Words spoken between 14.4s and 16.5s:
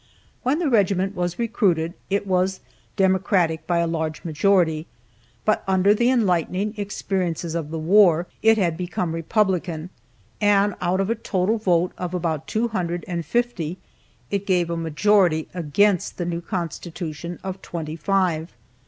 gave a majority against the new